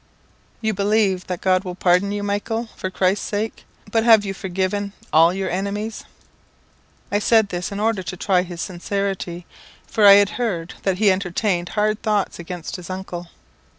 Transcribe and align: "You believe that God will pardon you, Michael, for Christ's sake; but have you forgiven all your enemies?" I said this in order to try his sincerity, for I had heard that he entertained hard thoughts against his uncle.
"You 0.61 0.73
believe 0.73 1.27
that 1.27 1.41
God 1.41 1.63
will 1.63 1.75
pardon 1.75 2.11
you, 2.11 2.23
Michael, 2.23 2.69
for 2.75 2.89
Christ's 2.89 3.27
sake; 3.27 3.65
but 3.91 4.03
have 4.03 4.25
you 4.25 4.33
forgiven 4.33 4.93
all 5.13 5.31
your 5.31 5.51
enemies?" 5.51 6.05
I 7.11 7.19
said 7.19 7.49
this 7.49 7.71
in 7.71 7.79
order 7.79 8.01
to 8.01 8.17
try 8.17 8.41
his 8.41 8.61
sincerity, 8.63 9.45
for 9.85 10.07
I 10.07 10.13
had 10.13 10.29
heard 10.41 10.73
that 10.81 10.97
he 10.97 11.11
entertained 11.11 11.69
hard 11.77 12.01
thoughts 12.01 12.39
against 12.39 12.77
his 12.77 12.89
uncle. 12.89 13.27